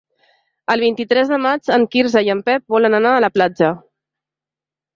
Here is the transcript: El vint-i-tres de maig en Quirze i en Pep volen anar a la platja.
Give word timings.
El 0.75 0.81
vint-i-tres 0.85 1.29
de 1.33 1.39
maig 1.43 1.69
en 1.77 1.85
Quirze 1.97 2.25
i 2.29 2.33
en 2.37 2.43
Pep 2.49 2.75
volen 2.77 2.99
anar 3.03 3.15
a 3.19 3.23
la 3.27 3.33
platja. 3.39 3.73